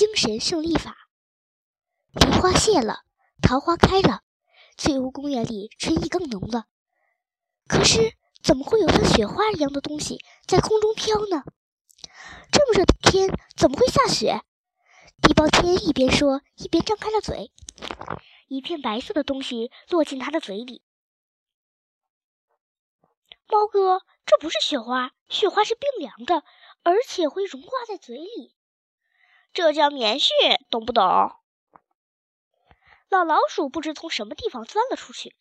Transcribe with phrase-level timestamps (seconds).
[0.00, 0.96] 精神胜利法。
[2.12, 3.04] 梨花谢了，
[3.42, 4.22] 桃花开了，
[4.78, 6.64] 翠湖公园里春意更浓了。
[7.68, 11.44] 可是，怎么会有像雪花一样的东西在空中飘呢？
[12.50, 13.28] 这么热的天，
[13.58, 14.40] 怎么会下雪？
[15.20, 17.52] 地包天一边说，一边张开了嘴，
[18.48, 20.82] 一片白色的东西落进他的嘴里。
[23.48, 26.42] 猫哥，这不是雪花，雪花是冰凉的，
[26.84, 28.56] 而且会融化在嘴里。
[29.52, 30.30] 这叫棉絮，
[30.70, 31.04] 懂不懂？
[33.08, 35.34] 老老鼠不知从什么地方钻了出去。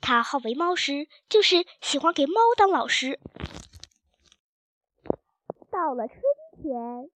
[0.00, 3.20] 它好为猫师，就是喜欢给猫当老师。
[5.70, 6.20] 到了春
[6.60, 7.10] 天，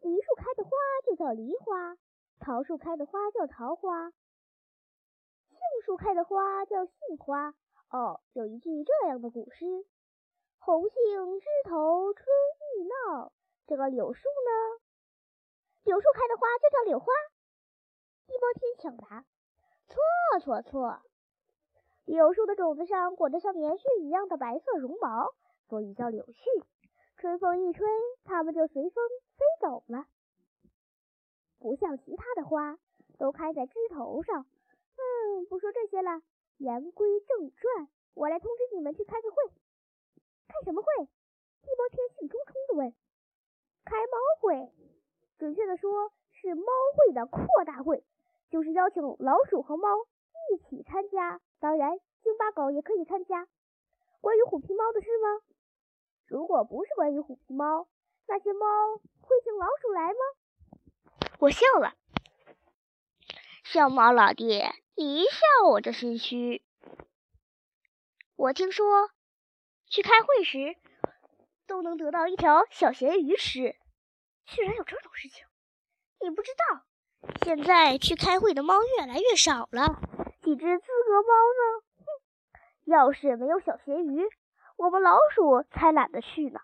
[0.00, 0.70] 梨树开的花
[1.04, 1.98] 就叫梨花，
[2.40, 7.54] 桃树开的花叫桃花，杏树开的花叫杏花。
[7.90, 9.66] 哦，有一句这样的古诗
[10.58, 13.32] ：“红杏枝头春意闹。”
[13.68, 14.82] 这个柳树呢？
[15.84, 17.06] 柳树开的花就叫柳花。
[18.26, 19.24] 地包天抢答：
[19.88, 21.02] 错错错！
[22.04, 25.34] 柳树的种子上裹着像棉絮一样的白色绒毛，
[25.68, 26.64] 所以叫柳絮。
[27.16, 27.86] 春风一吹，
[28.24, 30.06] 它们就随风飞走了。
[31.58, 32.78] 不像其他的花，
[33.18, 34.46] 都开在枝头上。
[34.96, 36.22] 嗯，不说这些了。
[36.58, 39.36] 言归正传，我来通知你们去开个会。
[40.48, 41.04] 开什么会？
[41.04, 42.94] 地包天兴冲冲地问。
[43.84, 44.72] 开猫会，
[45.42, 48.04] 准确的说是猫会的扩大会，
[48.48, 49.88] 就是邀请老鼠和猫
[50.52, 53.48] 一起参加，当然京巴狗也可以参加。
[54.20, 55.42] 关于虎皮猫的事吗？
[56.28, 57.88] 如果不是关于虎皮猫，
[58.28, 61.26] 那些猫会请老鼠来吗？
[61.40, 61.94] 我笑了。
[63.64, 64.62] 小猫老弟。
[64.94, 66.62] 你一笑我就心虚。
[68.36, 69.10] 我听说
[69.86, 70.76] 去开会时
[71.66, 73.74] 都能得到一条小咸鱼吃，
[74.46, 75.44] 居然有这种事情！
[76.20, 76.84] 你不知道，
[77.44, 80.00] 现在去开会的猫越来越少了，
[80.42, 81.82] 几只资格猫呢？
[81.98, 84.28] 哼，要是没有小咸鱼，
[84.76, 86.60] 我们老鼠才懒得去呢。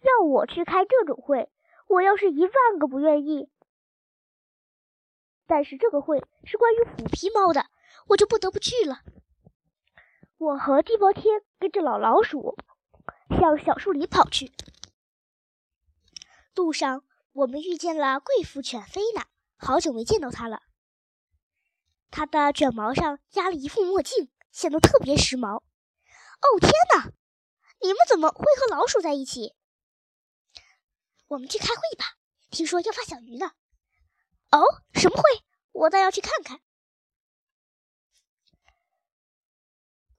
[0.00, 1.50] 要我去开这种会，
[1.88, 3.50] 我要是一万个不愿意。
[5.46, 7.66] 但是这个会是关于虎皮猫的，
[8.08, 9.00] 我就不得不去了。
[10.36, 12.56] 我和地包天跟着老老鼠
[13.30, 14.52] 向小树林跑去。
[16.54, 20.62] 路上，我们遇见了贵妇犬菲娜，好久没见到它了。
[22.10, 25.58] 它的卷毛上压了一副墨镜，显得特别时髦。
[25.58, 27.12] 哦天哪！
[27.80, 29.54] 你们怎么会和老鼠在一起？
[31.28, 32.16] 我们去开会吧，
[32.50, 33.52] 听说要发小鱼呢。
[34.50, 34.64] 哦，
[34.94, 35.44] 什么会？
[35.72, 36.60] 我倒要去看看。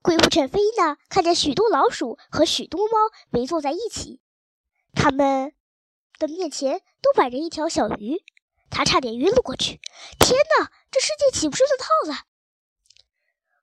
[0.02, 2.96] 贵妇犬菲娜看见许多老鼠和许多猫
[3.30, 4.20] 围坐在一起，
[4.94, 5.52] 他们
[6.18, 8.22] 的面前都摆着一条小鱼，
[8.70, 9.80] 她差点晕了过去。
[10.18, 12.26] 天哪，这世界岂不是乱套了？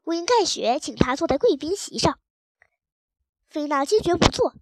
[0.03, 2.19] 温盖雪请他坐在贵宾席上，
[3.47, 4.53] 菲娜坚决不坐。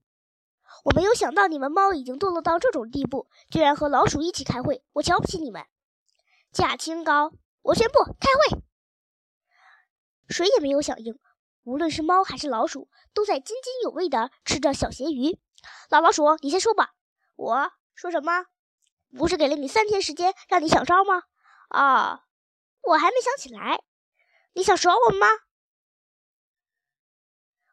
[0.86, 5.66] 我没有想到你们猫已经堕落到这种地步，居然和老鼠一起开会，我瞧不起你们。
[6.52, 7.34] 价清高，
[7.64, 8.64] 我宣布开会。
[10.30, 11.20] 谁也没有响应，
[11.66, 15.40] 无论是猫还是老鼠，都在津津有味地吃着小咸鱼。
[15.90, 16.94] 老老鼠，你先说吧。
[17.36, 18.46] 我说什么？
[19.18, 21.24] 不是给了你三天时间让你想招吗？
[21.70, 22.26] 啊，
[22.82, 23.84] 我还没想起来。
[24.54, 25.28] 你想耍我们吗？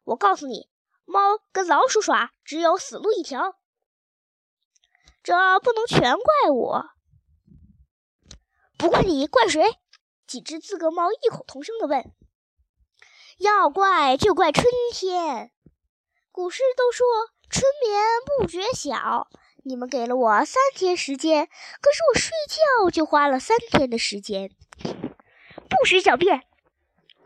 [0.05, 0.71] 我告诉你，
[1.05, 3.59] 猫跟老鼠耍，只有死路一条。
[5.23, 6.91] 这不能全怪我。
[8.79, 9.79] 不怪你，怪谁？
[10.27, 12.15] 几只资格猫异口同声地问。
[13.43, 15.51] 要怪就怪春天。
[16.31, 17.05] 古诗都说
[17.51, 18.01] “春眠
[18.39, 19.29] 不觉晓”，
[19.65, 24.53] 你们给了我三天时间，可是我睡觉就花了三天的时间。
[25.69, 26.43] 不许狡辩！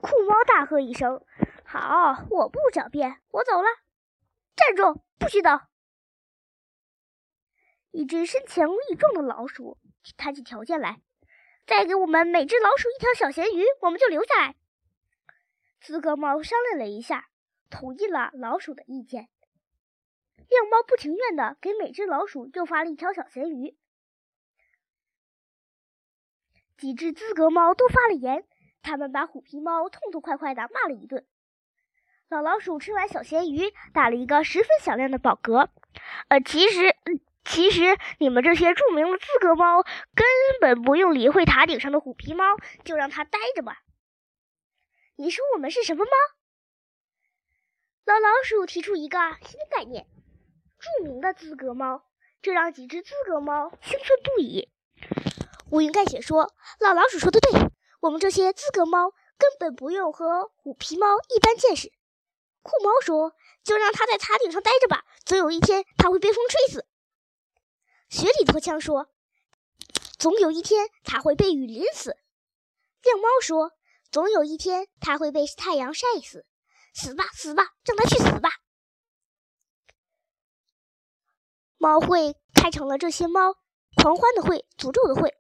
[0.01, 1.23] 酷猫大喝一声
[1.67, 3.69] ：“好，我不狡辩，我走了。”
[4.57, 5.03] 站住！
[5.19, 5.51] 不许走！
[7.91, 9.77] 一只身强力壮的老鼠
[10.17, 11.03] 提起条件来。
[11.67, 14.55] 再给我们每只老鼠一条小咸鱼，我们就留下来。
[15.87, 17.29] 资格猫商量了一下，
[17.71, 19.29] 同意了老鼠的意见。
[20.49, 23.77] 亮猫不情愿的给每只老鼠又发了一条小咸鱼。
[26.77, 28.45] 几只资格猫都发了言，
[28.83, 31.25] 他们把虎皮猫痛痛快快的骂了一顿。
[32.29, 35.69] 老老鼠吃完小咸鱼，打了一个十分响亮的饱嗝。
[36.27, 36.97] 呃，其实。
[37.49, 40.27] 其实你们这些著名的资格猫根
[40.61, 42.43] 本不用理会塔顶上的虎皮猫，
[42.83, 43.85] 就让它待着吧。
[45.19, 46.11] 你说我们是什么猫？
[48.05, 50.07] 老老鼠提出一个新概念：
[50.79, 52.05] 著名的资格猫，
[52.43, 54.71] 这让几只资格猫兴奋不已。
[55.71, 57.51] 乌云盖雪说：“老老鼠说的对，
[58.01, 61.91] 我们这些资格猫根本不用和虎皮猫一般见识。”
[62.61, 63.35] 酷猫说
[63.65, 66.87] ：“就让它在塔顶上待着吧，总有一天它会被风吹死。”
[68.11, 69.09] 雪里拖枪说
[70.19, 72.19] ：“总有一天它会被雨淋死。”
[73.03, 73.73] 亮猫说
[74.17, 76.47] ：“总有一天它会被太阳晒死。”
[76.97, 78.49] 死吧，死吧，让它去死吧！
[81.77, 83.53] 猫会开成了这些猫
[83.95, 85.35] 狂欢的会，诅咒的会。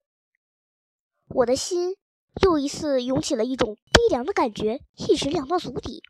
[1.28, 1.96] 我的心
[2.42, 6.02] 又一次涌起了一种悲凉的感觉，一直凉到足底。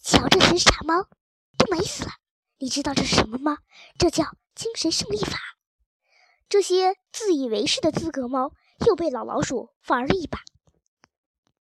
[0.00, 1.02] 瞧，这群傻猫
[1.56, 2.12] 都美死了！
[2.58, 3.58] 你知道这是什么吗？
[3.98, 5.36] 这叫精神胜利法。
[6.48, 8.52] 这些自以为是的资格猫
[8.86, 10.38] 又被老老鼠玩了一把。